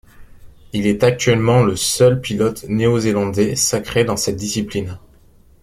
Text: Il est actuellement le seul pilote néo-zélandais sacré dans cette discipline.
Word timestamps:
Il 0.73 0.87
est 0.87 1.03
actuellement 1.03 1.61
le 1.61 1.75
seul 1.75 2.21
pilote 2.21 2.63
néo-zélandais 2.67 3.55
sacré 3.55 4.03
dans 4.03 4.17
cette 4.17 4.35
discipline. 4.35 4.97